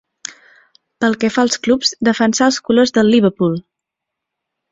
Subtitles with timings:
[1.03, 3.57] Pel que fa a clubs, defensà els colors del Liverpool.